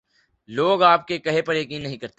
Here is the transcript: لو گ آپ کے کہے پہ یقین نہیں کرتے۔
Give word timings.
لو 0.49 0.77
گ 0.77 0.83
آپ 0.83 1.07
کے 1.07 1.17
کہے 1.17 1.41
پہ 1.41 1.53
یقین 1.53 1.81
نہیں 1.83 1.97
کرتے۔ 1.97 2.07